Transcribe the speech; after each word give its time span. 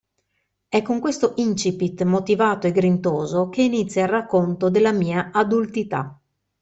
È 0.67 0.81
con 0.81 0.99
questo 0.99 1.33
incipit 1.35 2.01
motivato 2.05 2.65
e 2.65 2.71
grintoso 2.71 3.49
che 3.49 3.61
inizia 3.61 4.01
il 4.01 4.09
racconto 4.09 4.71
della 4.71 4.93
mia 4.93 5.29
adultità. 5.31 6.19